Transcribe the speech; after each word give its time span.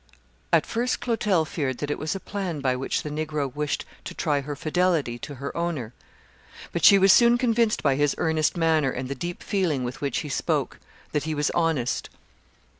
At 0.51 0.65
first 0.65 0.99
Clotel 0.99 1.45
feared 1.45 1.77
that 1.77 1.91
it 1.91 1.99
was 1.99 2.15
a 2.15 2.19
plan 2.19 2.59
by 2.59 2.75
which 2.75 3.03
the 3.03 3.11
Negro 3.11 3.53
wished 3.53 3.85
to 4.05 4.15
try 4.15 4.41
her 4.41 4.55
fidelity 4.55 5.19
to 5.19 5.35
her 5.35 5.55
owner; 5.55 5.93
but 6.71 6.83
she 6.83 6.97
was 6.97 7.13
soon 7.13 7.37
convinced 7.37 7.83
by 7.83 7.93
his 7.97 8.15
earnest 8.17 8.57
manner, 8.57 8.89
and 8.89 9.09
the 9.09 9.13
deep 9.13 9.43
feeling 9.43 9.83
with 9.83 10.01
which 10.01 10.21
he 10.21 10.29
spoke, 10.29 10.79
that 11.11 11.25
he 11.25 11.35
was 11.35 11.51
honest. 11.51 12.09